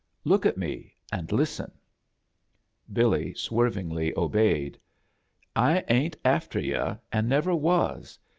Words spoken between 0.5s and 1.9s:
me, and listen."